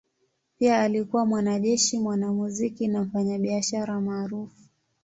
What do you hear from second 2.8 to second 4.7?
na mfanyabiashara maarufu.